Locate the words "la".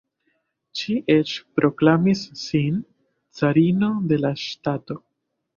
4.25-4.37